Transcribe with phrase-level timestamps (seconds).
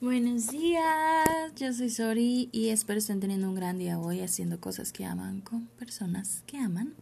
[0.00, 1.26] Buenos días,
[1.56, 5.40] yo soy Sori y espero estén teniendo un gran día hoy haciendo cosas que aman
[5.40, 6.94] con personas que aman.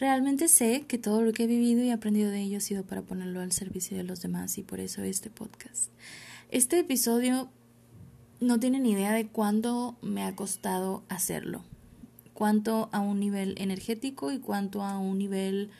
[0.00, 3.02] Realmente sé que todo lo que he vivido y aprendido de ello ha sido para
[3.02, 5.92] ponerlo al servicio de los demás y por eso este podcast.
[6.50, 7.48] Este episodio
[8.40, 11.62] no tienen idea de cuánto me ha costado hacerlo,
[12.34, 15.70] cuánto a un nivel energético y cuánto a un nivel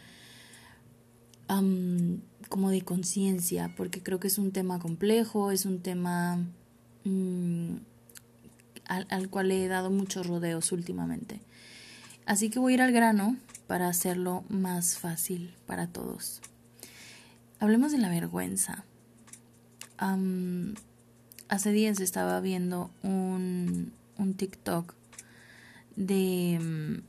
[2.49, 6.39] como de conciencia, porque creo que es un tema complejo, es un tema
[7.05, 7.77] mm,
[8.87, 11.41] al, al, cual he dado muchos rodeos últimamente.
[12.27, 16.41] Así que voy a ir al grano para hacerlo más fácil para todos.
[17.59, 18.85] Hablemos de la vergüenza.
[21.49, 24.95] hace días estaba viendo un, un TikTok
[25.97, 27.03] de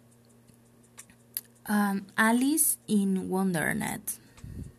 [2.15, 4.01] Alice in Wondernet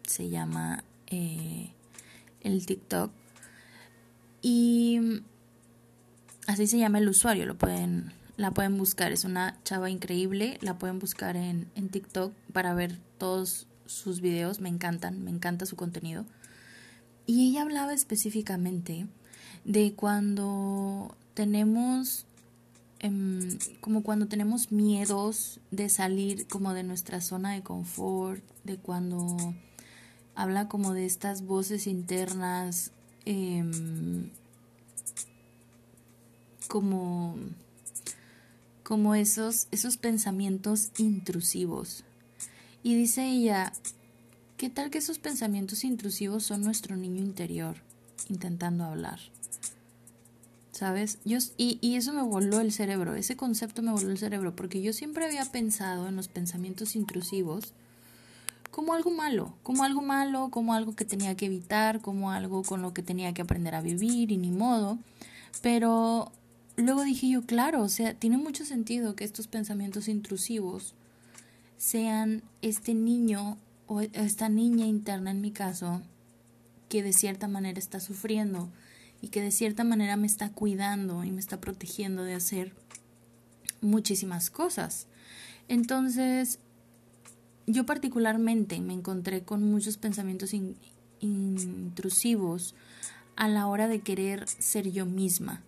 [0.08, 1.70] se llama eh,
[2.40, 3.10] el TikTok.
[4.42, 5.22] Y
[6.46, 9.12] así se llama el usuario, lo pueden, la pueden buscar.
[9.12, 14.60] Es una chava increíble, la pueden buscar en, en TikTok para ver todos sus videos.
[14.60, 16.24] Me encantan, me encanta su contenido.
[17.26, 19.06] Y ella hablaba específicamente
[19.64, 22.24] de cuando tenemos
[23.00, 29.36] em, como cuando tenemos miedos de salir como de nuestra zona de confort, de cuando
[30.38, 32.92] habla como de estas voces internas,
[33.24, 34.30] em,
[36.68, 37.34] como,
[38.84, 42.04] como esos, esos pensamientos intrusivos.
[42.84, 43.72] Y dice ella,
[44.56, 47.74] ¿qué tal que esos pensamientos intrusivos son nuestro niño interior
[48.28, 49.18] intentando hablar?
[50.70, 51.18] ¿Sabes?
[51.24, 54.82] Yo, y, y eso me voló el cerebro, ese concepto me voló el cerebro, porque
[54.82, 57.72] yo siempre había pensado en los pensamientos intrusivos
[58.70, 62.82] como algo malo, como algo malo, como algo que tenía que evitar, como algo con
[62.82, 64.98] lo que tenía que aprender a vivir y ni modo.
[65.62, 66.32] Pero
[66.76, 70.94] luego dije yo, claro, o sea, tiene mucho sentido que estos pensamientos intrusivos
[71.76, 73.56] sean este niño
[73.86, 76.02] o esta niña interna en mi caso
[76.88, 78.68] que de cierta manera está sufriendo
[79.20, 82.72] y que de cierta manera me está cuidando y me está protegiendo de hacer
[83.80, 85.06] muchísimas cosas.
[85.68, 86.60] Entonces,
[87.68, 90.54] yo particularmente me encontré con muchos pensamientos
[91.20, 92.74] intrusivos
[93.36, 95.62] a la hora de querer ser yo misma,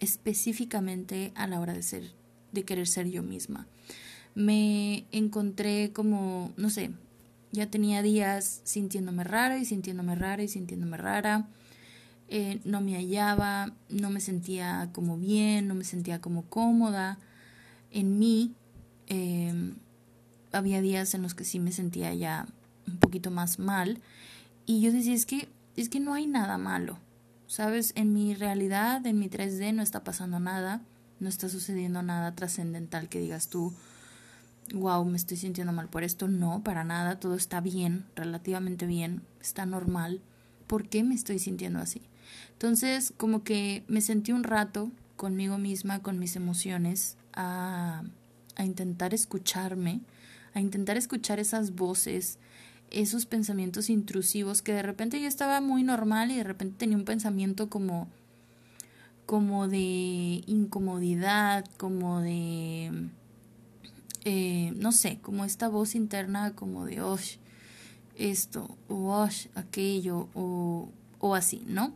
[0.00, 2.12] específicamente a la hora de ser
[2.50, 3.66] de querer ser yo misma.
[4.34, 6.92] Me encontré como, no sé,
[7.52, 11.48] ya tenía días sintiéndome rara y sintiéndome rara y sintiéndome rara.
[12.28, 17.18] Eh, no me hallaba, no me sentía como bien, no me sentía como cómoda
[17.90, 18.54] en mí.
[19.08, 19.74] Eh,
[20.54, 22.46] había días en los que sí me sentía ya
[22.86, 24.00] un poquito más mal
[24.66, 26.98] y yo decía, es que es que no hay nada malo.
[27.46, 27.92] ¿Sabes?
[27.94, 30.80] En mi realidad, en mi 3D no está pasando nada,
[31.20, 33.72] no está sucediendo nada trascendental que digas tú,
[34.72, 36.26] wow, me estoy sintiendo mal por esto.
[36.26, 40.22] No, para nada, todo está bien, relativamente bien, está normal.
[40.66, 42.00] ¿Por qué me estoy sintiendo así?
[42.52, 48.04] Entonces, como que me sentí un rato conmigo misma, con mis emociones, a,
[48.56, 50.00] a intentar escucharme
[50.54, 52.38] a intentar escuchar esas voces,
[52.90, 57.04] esos pensamientos intrusivos que de repente yo estaba muy normal y de repente tenía un
[57.04, 58.08] pensamiento como
[59.26, 63.08] como de incomodidad, como de
[64.24, 67.18] eh, no sé, como esta voz interna como de oh,
[68.16, 71.94] esto, o oh, aquello, o, o así, ¿no?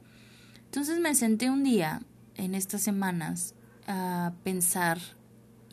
[0.65, 2.03] Entonces me senté un día
[2.35, 3.55] en estas semanas
[3.87, 4.99] a pensar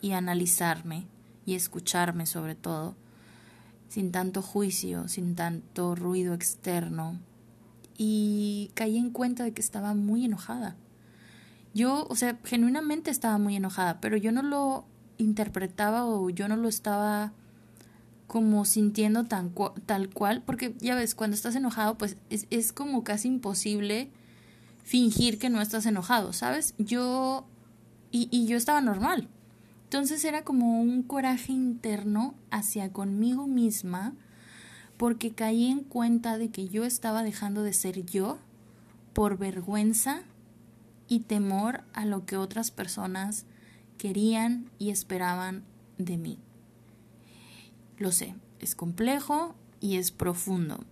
[0.01, 1.07] y analizarme
[1.45, 2.95] y escucharme sobre todo,
[3.88, 7.19] sin tanto juicio, sin tanto ruido externo.
[7.97, 10.75] Y caí en cuenta de que estaba muy enojada.
[11.73, 14.85] Yo, o sea, genuinamente estaba muy enojada, pero yo no lo
[15.17, 17.33] interpretaba o yo no lo estaba
[18.27, 19.53] como sintiendo tan
[19.85, 24.09] tal cual, porque ya ves, cuando estás enojado, pues es, es como casi imposible
[24.83, 26.74] fingir que no estás enojado, ¿sabes?
[26.77, 27.45] Yo,
[28.12, 29.30] y, y yo estaba normal,
[29.85, 34.13] entonces era como un coraje interno hacia conmigo misma
[34.97, 38.39] porque caí en cuenta de que yo estaba dejando de ser yo
[39.13, 40.23] por vergüenza
[41.07, 43.45] y temor a lo que otras personas
[43.97, 45.63] querían y esperaban
[45.97, 46.39] de mí.
[47.97, 50.83] Lo sé, es complejo y es profundo.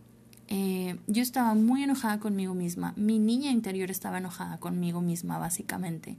[0.47, 2.93] Eh, yo estaba muy enojada conmigo misma.
[2.95, 6.17] Mi niña interior estaba enojada conmigo misma, básicamente.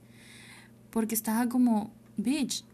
[0.90, 2.64] Porque estaba como, bitch,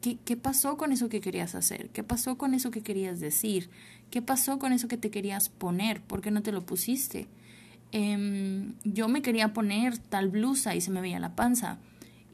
[0.00, 1.90] ¿Qué, pasó con eso que querías hacer?
[1.90, 3.68] ¿Qué pasó con eso que querías decir?
[4.10, 6.00] ¿Qué pasó con eso que te querías poner?
[6.00, 7.26] ¿Por qué no te lo pusiste?
[7.90, 11.78] em, yo me quería poner tal blusa y se me veía la panza.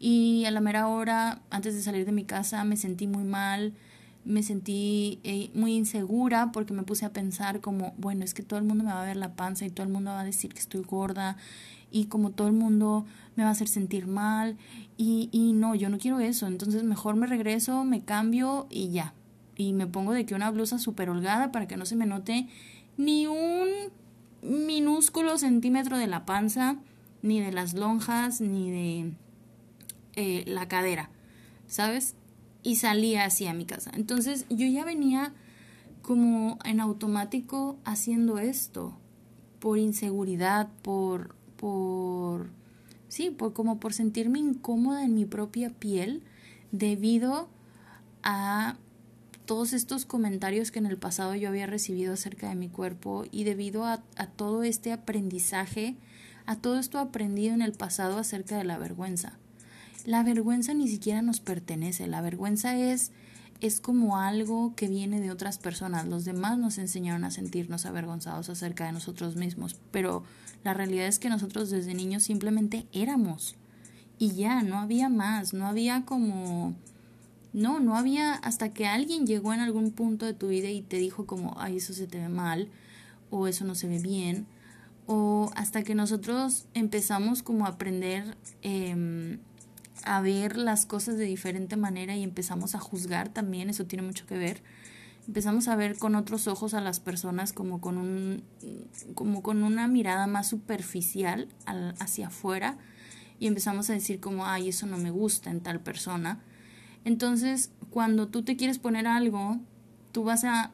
[0.01, 3.73] Y a la mera hora, antes de salir de mi casa, me sentí muy mal,
[4.25, 8.59] me sentí eh, muy insegura porque me puse a pensar como, bueno, es que todo
[8.59, 10.53] el mundo me va a ver la panza y todo el mundo va a decir
[10.53, 11.37] que estoy gorda
[11.94, 13.06] y como todo el mundo
[13.37, 14.56] me va a hacer sentir mal
[14.96, 19.14] y, y no, yo no quiero eso, entonces mejor me regreso, me cambio y ya.
[19.56, 22.49] Y me pongo de que una blusa súper holgada para que no se me note
[22.96, 23.69] ni un
[24.43, 26.79] minúsculo centímetro de la panza,
[27.23, 29.12] ni de las lonjas, ni de
[30.17, 31.11] eh, la cadera,
[31.69, 32.17] ¿sabes?
[32.64, 33.93] Y salía así a mi casa.
[33.94, 35.32] Entonces yo ya venía
[36.02, 38.99] como en automático haciendo esto,
[39.61, 42.51] por inseguridad, por, por,
[43.09, 46.23] sí, por como por sentirme incómoda en mi propia piel
[46.73, 47.49] debido
[48.23, 48.77] a
[49.47, 53.45] todos estos comentarios que en el pasado yo había recibido acerca de mi cuerpo y
[53.45, 55.97] debido a, a, todo este aprendizaje,
[56.47, 59.39] a todo esto aprendido en el pasado acerca de la vergüenza.
[60.06, 63.12] La vergüenza ni siquiera nos pertenece, la vergüenza es
[63.65, 66.07] es como algo que viene de otras personas.
[66.07, 70.23] Los demás nos enseñaron a sentirnos avergonzados acerca de nosotros mismos, pero
[70.65, 73.57] la realidad es que nosotros desde niños simplemente éramos.
[74.19, 76.75] Y ya, no había más, no había como
[77.55, 80.99] no, no había hasta que alguien llegó en algún punto de tu vida y te
[80.99, 82.69] dijo como, ay, eso se te ve mal,
[83.31, 84.47] o eso no se ve bien,
[85.07, 89.39] o hasta que nosotros empezamos como a aprender eh,
[90.02, 94.26] a ver las cosas de diferente manera y empezamos a juzgar también, eso tiene mucho
[94.26, 94.62] que ver.
[95.26, 98.44] Empezamos a ver con otros ojos a las personas como con un
[99.14, 101.49] como con una mirada más superficial
[101.99, 102.76] hacia afuera
[103.38, 106.41] y empezamos a decir como, ay, eso no me gusta en tal persona
[107.05, 109.61] entonces, cuando tú te quieres poner algo,
[110.12, 110.73] tú vas a,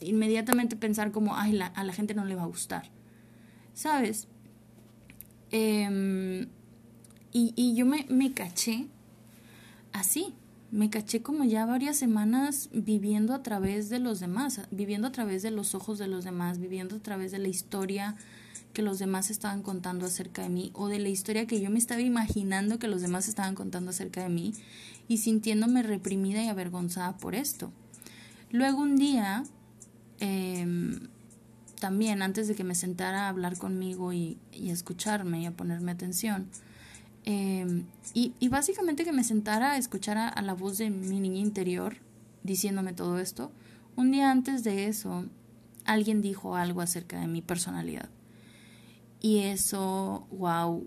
[0.00, 2.90] inmediatamente pensar como, ay, a la gente no le va a gustar.
[3.74, 4.26] ¿Sabes?
[5.50, 6.48] Em,
[7.32, 8.86] y, y, yo me, me caché
[9.92, 10.34] así,
[10.70, 15.42] me caché como ya varias semanas viviendo a través de los demás, viviendo a través
[15.42, 18.16] de los ojos de los demás, viviendo a través de la historia
[18.72, 21.78] que los demás estaban contando acerca de mí o de la historia que yo me
[21.78, 24.54] estaba imaginando que los demás estaban contando acerca de mí
[25.08, 27.70] y sintiéndome reprimida y avergonzada por esto.
[28.50, 29.44] Luego un día,
[30.20, 31.08] em,
[31.80, 35.52] también antes de que me sentara a hablar conmigo y, y a escucharme y a
[35.52, 36.48] ponerme atención,
[37.24, 37.84] em,
[38.14, 41.96] y, y, básicamente que me sentara a escuchar a la voz de mi niña interior
[42.42, 43.52] diciéndome todo esto,
[43.96, 45.26] un día antes de eso,
[45.84, 48.08] alguien dijo algo acerca de mi personalidad.
[49.20, 50.86] Y eso, wow,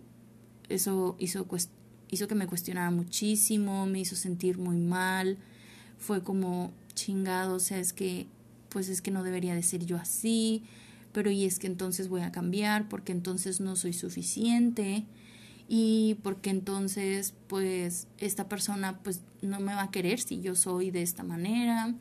[0.69, 1.47] eso hizo,
[2.09, 5.37] hizo que me cuestionara muchísimo, me hizo sentir muy mal.
[5.97, 8.27] Fue como chingado, o sea, es que,
[8.69, 10.63] pues es que no debería de ser yo así,
[11.13, 15.05] pero y es que entonces voy a cambiar porque entonces no soy suficiente
[15.67, 20.91] y porque entonces pues esta persona pues no me va a querer si yo soy
[20.91, 21.93] de esta manera.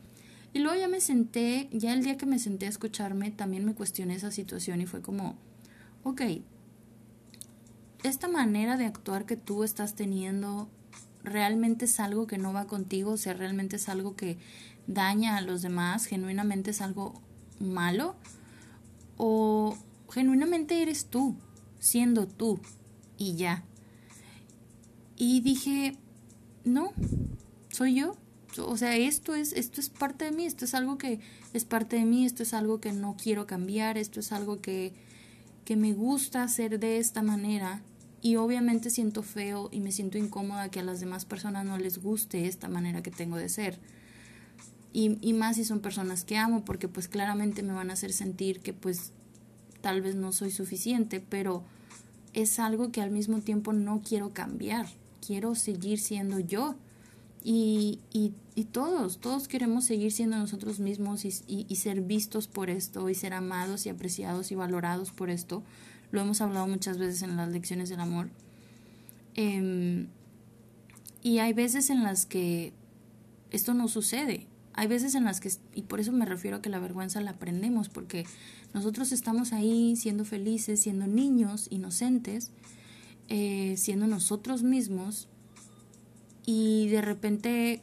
[0.53, 3.75] Y luego ya me senté, ya el día que me senté a escucharme también me
[3.75, 5.35] cuestioné esa situación y fue como,
[6.03, 6.21] ok,
[8.03, 10.69] esta manera de actuar que tú estás teniendo
[11.23, 14.37] realmente es algo que no va contigo, o sea, realmente es algo que
[14.87, 17.21] daña a los demás, genuinamente es algo
[17.59, 18.15] malo,
[19.17, 19.75] o
[20.11, 21.35] genuinamente eres tú,
[21.79, 22.59] siendo tú,
[23.17, 23.63] y ya.
[25.17, 25.95] Y dije,
[26.63, 26.91] no,
[27.69, 28.15] soy yo.
[28.59, 31.19] O sea, esto es, esto es parte de mí, esto es algo que
[31.53, 34.93] es parte de mí, esto es algo que no quiero cambiar, esto es algo que
[35.65, 37.81] que me gusta hacer de esta manera
[38.21, 42.01] y obviamente siento feo y me siento incómoda que a las demás personas no les
[42.01, 43.79] guste esta manera que tengo de ser.
[44.93, 48.13] Y, y más si son personas que amo, porque pues claramente me van a hacer
[48.13, 49.11] sentir que pues
[49.81, 51.63] tal vez no soy suficiente, pero
[52.35, 54.87] es algo que al mismo tiempo no quiero cambiar.
[55.25, 56.75] Quiero seguir siendo yo
[57.43, 58.33] y, y,
[58.65, 63.33] todos, todos queremos seguir siendo nosotros mismos y, y, ser vistos por esto y ser
[63.33, 65.63] amados y apreciados y valorados por esto.
[66.11, 68.29] Lo hemos hablado muchas veces en las lecciones del amor.
[69.35, 70.07] Eh,
[71.21, 72.73] y hay veces en las que
[73.51, 74.47] esto no sucede.
[74.77, 77.31] Hay veces en las que, y por eso me refiero a que la vergüenza la
[77.31, 78.25] aprendemos, porque
[78.73, 82.51] nosotros estamos ahí siendo felices, siendo niños, inocentes,
[83.29, 85.29] eh, siendo nosotros mismos,
[86.45, 87.81] y de repente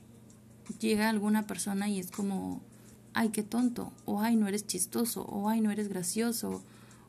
[0.80, 2.60] llega alguna persona y es como,
[3.14, 6.62] ay, qué tonto, o ay, no eres chistoso, o ay, no eres gracioso,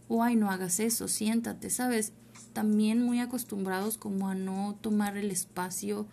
[0.07, 2.13] o ay, no hagas eso, siéntate, ¿sabes?
[2.53, 6.07] También muy acostumbrados como a no tomar el espacio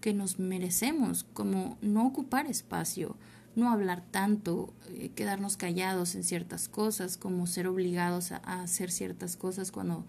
[0.00, 3.16] que nos merecemos, como no ocupar espacio,
[3.56, 9.36] no hablar tanto, eh, quedarnos callados en ciertas cosas, como ser obligados a, hacer ciertas
[9.36, 10.04] cosas cuando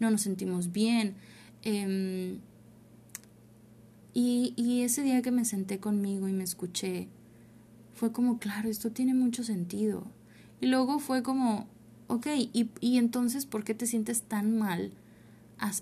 [0.00, 1.14] no nos sentimos bien.
[1.62, 2.38] Em,
[4.14, 7.08] y, y ese día que me senté conmigo y me escuché,
[7.94, 10.06] fue como, claro, esto tiene mucho sentido.
[10.60, 11.66] Y luego fue como,
[12.08, 14.92] ok, y, y entonces, ¿por qué te sientes tan mal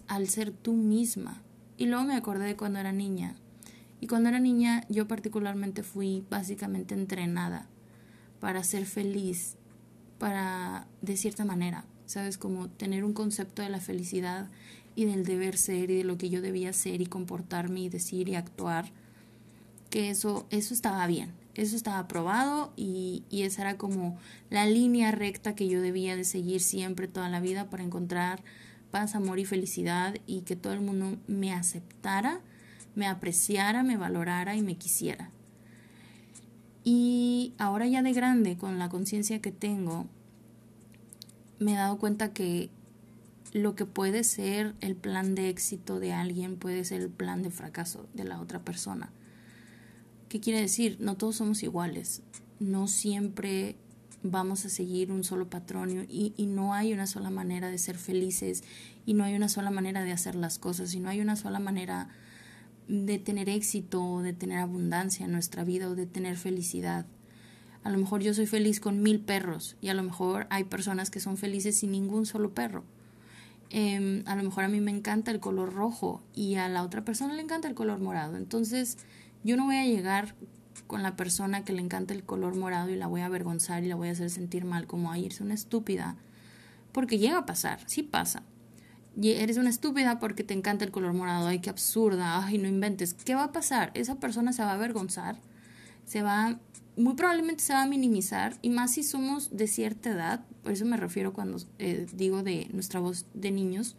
[0.06, 1.42] al ser tú misma?
[1.76, 3.36] Y luego me acordé de cuando era niña.
[4.00, 7.68] Y cuando era niña yo particularmente fui básicamente entrenada
[8.40, 9.56] para ser feliz,
[10.18, 12.38] para, de cierta manera, ¿sabes?
[12.38, 14.48] Como tener un concepto de la felicidad
[14.96, 18.28] y del deber ser y de lo que yo debía ser y comportarme y decir
[18.28, 18.90] y actuar,
[19.90, 25.10] que eso, eso estaba bien, eso estaba aprobado y, y esa era como la línea
[25.10, 28.42] recta que yo debía de seguir siempre toda la vida para encontrar
[28.90, 32.40] paz, amor y felicidad y que todo el mundo me aceptara,
[32.94, 35.30] me apreciara, me valorara y me quisiera.
[36.84, 40.06] Y ahora ya de grande, con la conciencia que tengo,
[41.58, 42.70] me he dado cuenta que
[43.52, 47.50] lo que puede ser el plan de éxito de alguien puede ser el plan de
[47.50, 49.10] fracaso de la otra persona.
[50.28, 50.96] ¿Qué quiere decir?
[51.00, 52.22] No todos somos iguales.
[52.60, 53.76] No siempre
[54.22, 57.96] vamos a seguir un solo patrón y, y, no hay una sola manera de ser
[57.96, 58.62] felices
[59.06, 61.58] y no hay una sola manera de hacer las cosas y no hay una sola
[61.58, 62.08] manera
[62.90, 67.06] de tener éxito o de tener abundancia en nuestra vida o de tener felicidad.
[67.84, 71.08] A lo mejor yo soy feliz con mil perros y a lo mejor hay personas
[71.08, 72.82] que son felices sin ningún solo perro.
[73.70, 77.04] Em, a lo mejor a mí me encanta el color rojo y a la otra
[77.04, 78.36] persona le encanta el color morado.
[78.36, 78.98] Entonces
[79.44, 80.34] yo no voy a llegar
[80.88, 83.88] con la persona que le encanta el color morado y la voy a avergonzar y
[83.88, 86.16] la voy a hacer sentir mal como a irse una estúpida.
[86.90, 88.42] Porque llega a pasar, sí pasa.
[89.22, 93.12] Eres una estúpida porque te encanta el color morado, ay, qué absurda, ay, no inventes.
[93.12, 93.90] ¿Qué va a pasar?
[93.94, 95.36] Esa persona se va a avergonzar,
[96.06, 96.58] se va,
[96.96, 100.86] muy probablemente se va a minimizar, y más si somos de cierta edad, por eso
[100.86, 103.96] me refiero cuando eh, digo de nuestra voz de niños.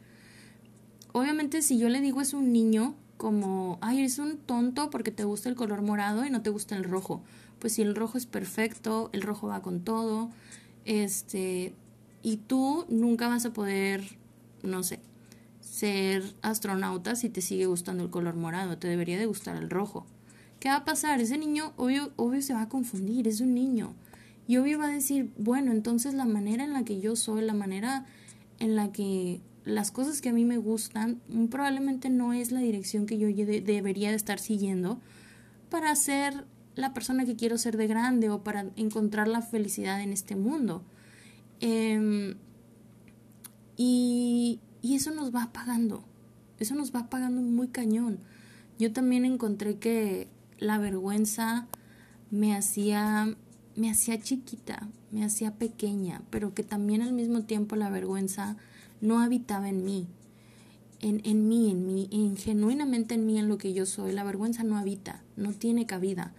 [1.14, 5.26] Obviamente si yo le digo es un niño, como, ay, eres un tonto porque te
[5.26, 7.22] gusta el color morado y no te gusta el rojo.
[7.60, 10.32] Pues si el rojo es perfecto, el rojo va con todo,
[10.86, 11.76] este,
[12.24, 14.18] y tú nunca vas a poder,
[14.64, 15.00] no sé,
[15.82, 20.06] ser astronauta si te sigue gustando el color morado, te debería de gustar el rojo.
[20.60, 21.20] ¿Qué va a pasar?
[21.20, 23.96] Ese niño, obvio, obvio se va a confundir, es un niño.
[24.48, 27.56] Y obvio va a decir, bueno, entonces la manera en la que yo soy, la
[27.56, 28.06] manera
[28.60, 32.60] en la que las cosas que a mí me gustan mm, probablemente no es la
[32.60, 35.00] dirección que yo debería de estar siguiendo
[35.72, 36.46] para ser
[36.76, 40.84] la persona que quiero ser de grande o para encontrar la felicidad en este mundo.
[41.60, 42.36] Em,
[43.78, 46.04] y, y eso nos va pagando,
[46.60, 48.20] eso nos va pagando muy cañón.
[48.80, 50.28] Yo también encontré que
[50.60, 51.68] la vergüenza
[52.32, 53.36] me hacía
[53.76, 58.58] me hacía chiquita, me hacía pequeña, pero que también al mismo tiempo la vergüenza
[59.00, 60.08] no habitaba en mí,
[61.00, 64.12] en, en mí, en mí, en genuinamente en mí, en lo que yo soy.
[64.12, 66.34] La vergüenza no habita, no tiene cabida,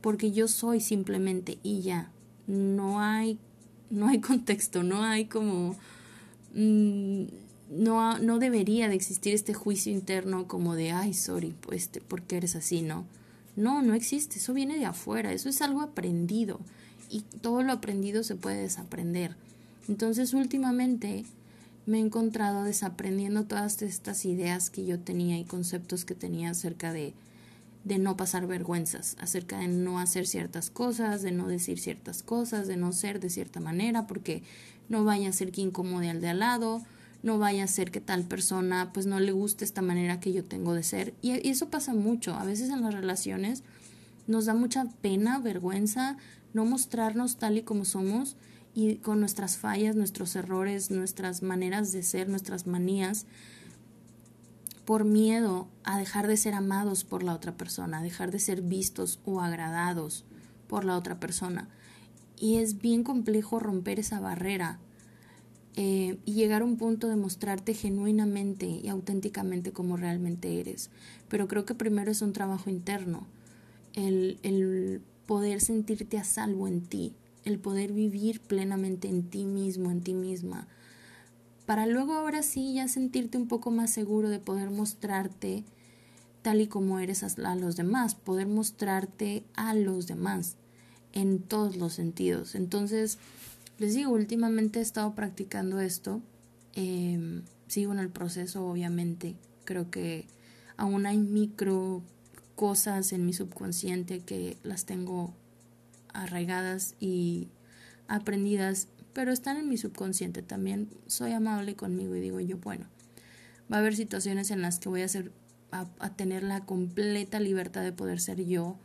[0.00, 2.10] porque yo soy simplemente y ya.
[2.46, 3.38] No hay,
[3.90, 5.76] no hay contexto, no hay como...
[6.54, 7.24] Mm,
[7.70, 12.36] no, no debería de existir este juicio interno como de, ay, sorry, pues, ¿por qué
[12.36, 12.82] eres así?
[12.82, 13.04] No,
[13.56, 16.60] no, no existe, eso viene de afuera, eso es algo aprendido
[17.10, 19.36] y todo lo aprendido se puede desaprender.
[19.88, 21.24] Entonces, últimamente
[21.86, 26.92] me he encontrado desaprendiendo todas estas ideas que yo tenía y conceptos que tenía acerca
[26.92, 27.14] de,
[27.84, 32.66] de no pasar vergüenzas, acerca de no hacer ciertas cosas, de no decir ciertas cosas,
[32.66, 34.42] de no ser de cierta manera, porque
[34.88, 36.82] no vaya a ser que incomode al de al lado,
[37.26, 40.44] no vaya a ser que tal persona pues no le guste esta manera que yo
[40.44, 41.12] tengo de ser.
[41.22, 43.64] Y, eso pasa mucho, a veces en las relaciones
[44.28, 46.16] nos da mucha pena, vergüenza,
[46.54, 48.36] no mostrarnos tal y como somos
[48.74, 53.26] y con nuestras fallas, nuestros errores, nuestras maneras de ser, nuestras manías,
[54.84, 58.62] por miedo a dejar de ser amados por la otra persona, a dejar de ser
[58.62, 60.24] vistos o agradados
[60.68, 61.68] por la otra persona.
[62.38, 64.78] Y es bien complejo romper esa barrera
[65.76, 70.90] eh, y llegar a un punto de mostrarte genuinamente y auténticamente como realmente eres.
[71.28, 73.26] Pero creo que primero es un trabajo interno,
[73.94, 77.14] el, el poder sentirte a salvo en ti,
[77.44, 80.66] el poder vivir plenamente en ti mismo, en ti misma,
[81.66, 85.64] para luego ahora sí ya sentirte un poco más seguro de poder mostrarte
[86.42, 90.54] tal y como eres a los demás, poder mostrarte a los demás
[91.12, 92.54] en todos los sentidos.
[92.54, 93.18] Entonces,
[93.78, 96.22] les digo, últimamente he estado practicando esto,
[96.74, 100.26] em, sigo en el proceso, obviamente, creo que
[100.76, 102.02] aún hay micro
[102.54, 105.34] cosas en mi subconsciente que las tengo
[106.12, 107.48] arraigadas y
[108.08, 110.88] aprendidas, pero están en mi subconsciente también.
[111.06, 112.86] Soy amable conmigo y digo yo, bueno,
[113.70, 115.32] va a haber situaciones en las que voy a, ser,
[115.70, 118.78] a, tener la completa libertad de poder ser yo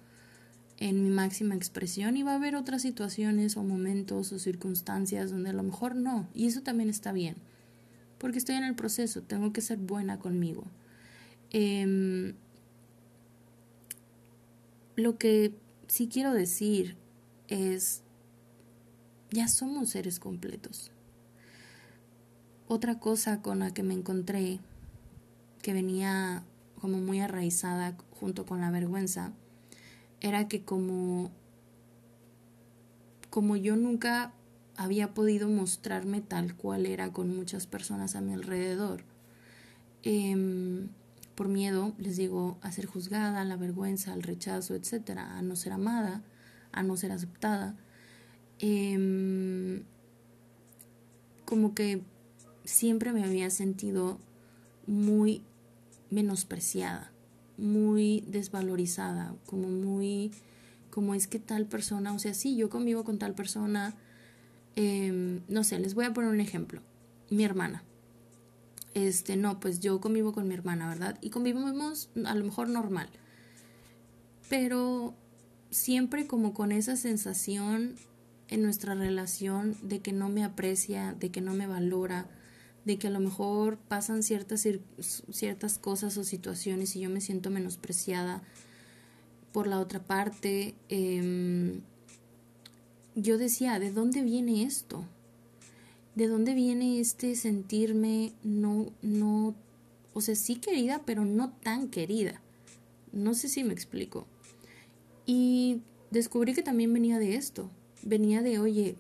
[0.81, 5.51] en mi máxima expresión y va a haber otras situaciones o momentos o circunstancias donde
[5.51, 7.35] a lo mejor no, y eso también está bien,
[8.17, 10.63] porque estoy en el proceso, tengo que ser buena conmigo.
[11.51, 12.33] Em,
[14.95, 15.53] lo que
[15.88, 16.95] sí quiero decir
[17.47, 18.01] es,
[19.29, 20.91] ya somos seres completos.
[22.67, 24.59] Otra cosa con la que me encontré,
[25.61, 26.43] que venía
[26.79, 29.33] como muy arraizada junto con la vergüenza,
[30.21, 31.31] era que como,
[33.29, 34.33] como yo nunca
[34.77, 39.03] había podido mostrarme tal cual era con muchas personas a mi alrededor,
[40.03, 40.87] eh,
[41.35, 45.55] por miedo, les digo, a ser juzgada, a la vergüenza, al rechazo, etcétera, a no
[45.55, 46.21] ser amada,
[46.71, 47.75] a no ser aceptada.
[48.59, 49.83] Em,
[51.45, 52.03] como que
[52.63, 54.19] siempre me había sentido
[54.85, 55.41] muy
[56.11, 57.11] menospreciada,
[57.62, 60.32] muy desvalorizada, como muy,
[60.89, 63.96] como es que tal persona, o sea, sí, yo convivo con tal persona,
[64.75, 66.82] em, no sé, les voy a poner un ejemplo,
[67.30, 67.84] mi hermana
[68.94, 71.18] este, no, pues yo convivo con mi hermana, ¿verdad?
[71.22, 73.10] Y convivimos a lo mejor normal.
[74.50, 75.13] Pero
[75.70, 77.96] siempre como con esa sensación
[78.50, 82.27] en nuestra relación de que no me aprecia, de que no me valora,
[82.85, 84.67] de que a lo mejor pasan ciertas,
[85.31, 88.41] ciertas cosas o situaciones y yo me siento menospreciada
[89.51, 90.75] por la otra parte.
[90.89, 91.81] Em,
[93.15, 95.05] yo decía, ¿de dónde viene esto?
[96.15, 99.55] de dónde viene este sentirme no, no,
[100.13, 102.41] o sea, sí querida, pero no tan querida.
[103.11, 104.27] No sé si me explico.
[105.25, 107.69] Y descubrí que también venía de esto.
[108.03, 108.95] Venía de, oye,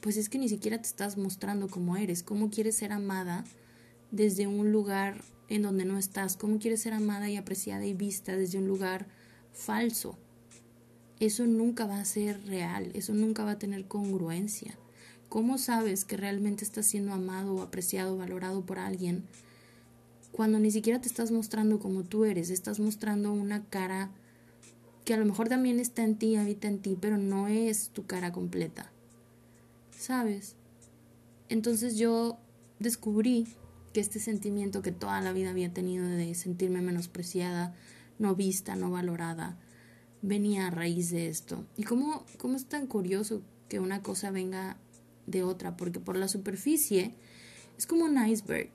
[0.00, 2.22] pues es que ni siquiera te estás mostrando como eres.
[2.22, 3.44] ¿Cómo quieres ser amada
[4.10, 6.36] desde un lugar en donde no estás?
[6.36, 9.06] ¿Cómo quieres ser amada y apreciada y vista desde un lugar
[9.52, 10.16] falso?
[11.18, 14.78] Eso nunca va a ser real, eso nunca va a tener congruencia.
[15.28, 19.24] ¿Cómo sabes que realmente estás siendo amado apreciado valorado por alguien
[20.32, 22.48] cuando ni siquiera te estás mostrando como tú eres?
[22.48, 24.10] Estás mostrando una cara
[25.04, 28.06] que a lo mejor también está en ti, habita en ti, pero no es tu
[28.06, 28.89] cara completa.
[30.00, 30.56] ¿Sabes?
[31.50, 32.38] Entonces yo
[32.78, 33.46] descubrí
[33.92, 37.74] que este sentimiento que toda la vida había tenido de sentirme menospreciada,
[38.18, 39.58] no vista, no valorada,
[40.22, 41.66] venía a raíz de esto.
[41.76, 44.78] Y cómo, cómo es tan curioso que una cosa venga
[45.26, 47.14] de otra, porque por la superficie
[47.76, 48.70] es como un iceberg.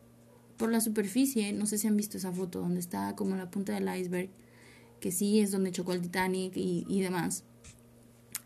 [0.58, 3.74] Por la superficie, no sé si han visto esa foto donde está como la punta
[3.74, 4.30] del iceberg,
[5.00, 7.46] que sí es donde chocó el Titanic y, y demás.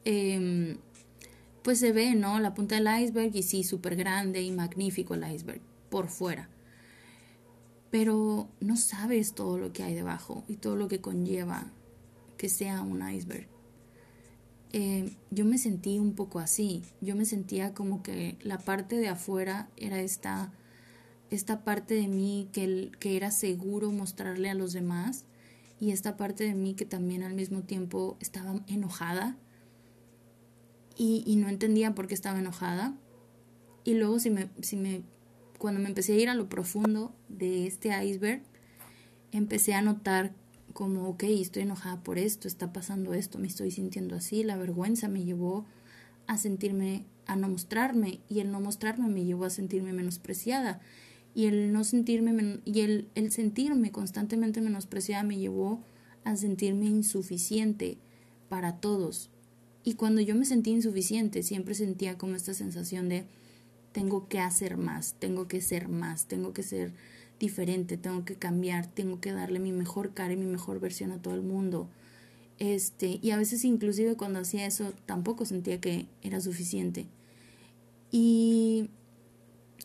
[0.06, 0.78] Em,
[1.64, 2.40] pues se ve, ¿no?
[2.40, 6.50] La punta del iceberg y sí, súper grande y magnífico el iceberg por fuera.
[7.92, 11.72] Pero no sabes todo lo que hay debajo y todo lo que conlleva
[12.38, 13.48] que sea un iceberg.
[14.72, 16.84] Eh, yo me sentí un poco así.
[17.02, 20.54] Yo me sentía como que la parte de afuera era esta,
[21.32, 25.26] esta parte de mí que, que era seguro mostrarle a los demás
[25.80, 29.38] y esta parte de mí que también al mismo tiempo estaba enojada
[31.00, 32.94] y, no entendía por qué estaba enojada.
[33.86, 35.04] Y luego si me, si me,
[35.58, 38.44] cuando me empecé a ir a lo profundo de este iceberg,
[39.32, 40.34] empecé a notar
[40.74, 45.08] como, ok, estoy enojada por esto, está pasando esto, me estoy sintiendo así, la vergüenza
[45.08, 45.66] me llevó
[46.28, 50.82] a sentirme, a no mostrarme, y el no mostrarme me llevó a sentirme menospreciada,
[51.34, 55.82] y el no sentirme, y el, el sentirme constantemente menospreciada me llevó
[56.26, 57.98] a sentirme insuficiente
[58.50, 59.30] para todos.
[59.90, 63.26] Y cuando yo me sentí insuficiente, siempre sentía como esta sensación de
[63.92, 66.94] tengo que hacer más, tengo que ser más, tengo que ser
[67.40, 71.20] diferente, tengo que cambiar, tengo que darle mi mejor cara y mi mejor versión a
[71.20, 71.90] todo el mundo.
[72.60, 77.08] Este, y a veces inclusive cuando hacía eso tampoco sentía que era suficiente.
[78.12, 78.92] Y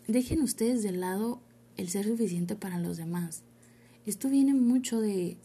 [0.06, 1.40] dejen ustedes de lado
[1.78, 3.42] el ser suficiente para los demás.
[4.04, 5.38] Esto viene mucho de,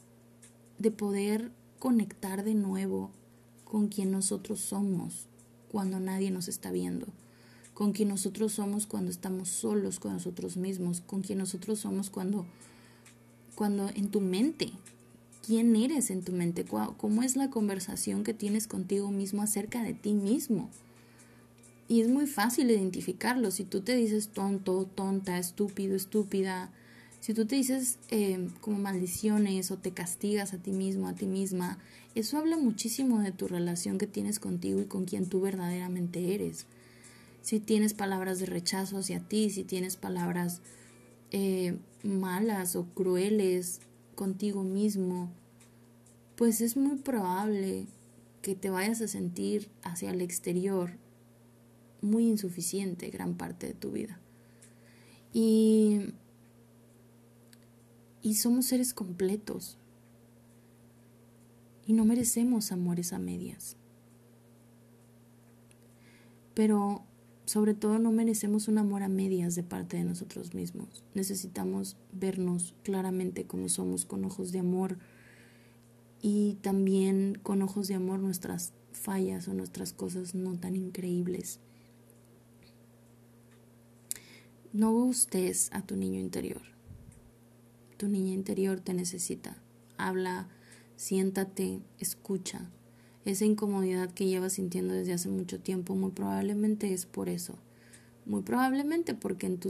[0.79, 3.11] de poder conectar de nuevo
[3.69, 5.27] con quien nosotros somos
[5.71, 7.07] cuando nadie nos está viendo
[7.79, 12.45] con quien nosotros somos cuando estamos solos con nosotros mismos, con quien nosotros somos cuando,
[13.55, 14.73] cuando en tu mente,
[15.47, 19.93] quién eres en tu mente, cómo es la conversación que tienes contigo mismo acerca de
[19.93, 20.69] ti mismo.
[21.87, 23.49] Y es muy fácil identificarlo.
[23.49, 26.73] Si tú te dices tonto, tonta, estúpido, estúpida,
[27.19, 31.25] Si tú te dices eh, como maldiciones o te castigas a ti mismo, a ti
[31.25, 31.77] misma,
[32.15, 36.65] eso habla muchísimo de tu relación que tienes contigo y con quien tú verdaderamente eres.
[37.41, 40.61] Si tienes palabras de rechazo hacia ti, si tienes palabras
[41.31, 43.81] eh, malas o crueles
[44.15, 45.29] contigo mismo,
[46.35, 47.85] pues es muy probable
[48.41, 50.91] que te vayas a sentir hacia el exterior
[52.01, 54.19] muy insuficiente gran parte de tu vida.
[55.33, 56.13] Y,
[58.21, 59.77] y somos seres completos.
[61.85, 63.75] Y no merecemos amores a medias.
[66.53, 67.03] Pero
[67.45, 71.03] sobre todo no merecemos un amor a medias de parte de nosotros mismos.
[71.15, 74.99] Necesitamos vernos claramente como somos con ojos de amor
[76.21, 81.59] y también con ojos de amor nuestras fallas o nuestras cosas no tan increíbles.
[84.71, 86.61] No gustes a tu niño interior.
[87.99, 89.57] Tu niño interior te necesita.
[89.97, 90.47] Habla,
[90.95, 92.69] siéntate, escucha.
[93.25, 97.55] Esa incomodidad que llevas sintiendo desde hace mucho tiempo muy probablemente es por eso.
[98.25, 99.69] Muy probablemente porque en tu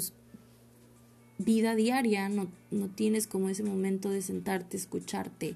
[1.39, 5.56] vida diaria no, no tienes como ese momento de sentarte, escucharte,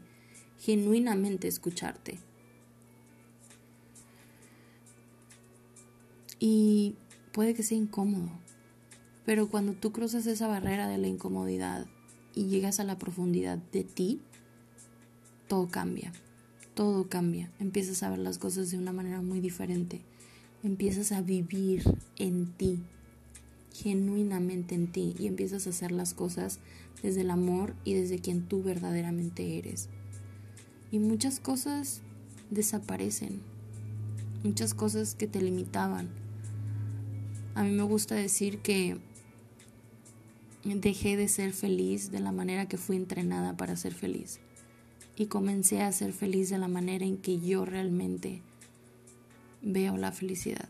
[0.58, 2.18] genuinamente escucharte.
[6.40, 6.96] Y
[7.34, 8.32] puede que sea incómodo,
[9.28, 11.86] pero cuando tú cruzas esa barrera de la incomodidad
[12.36, 14.22] y llegas a la profundidad de ti,
[15.48, 16.12] todo cambia,
[16.74, 17.52] todo cambia.
[17.60, 20.02] Empiezas a ver las cosas de una manera muy diferente.
[20.63, 21.84] Empiezas a vivir
[22.17, 22.80] en ti,
[23.74, 26.60] genuinamente en ti, y empiezas a hacer las cosas
[27.02, 29.89] desde el amor y desde quien tú verdaderamente eres.
[30.91, 32.02] Y muchas cosas
[32.50, 33.41] desaparecen,
[34.43, 36.10] muchas cosas que te limitaban.
[37.56, 39.00] A mí me gusta decir que
[40.63, 44.39] dejé de ser feliz de la manera que fui entrenada para ser feliz
[45.15, 48.41] y comencé a ser feliz de la manera en que yo realmente
[49.62, 50.69] veo la felicidad.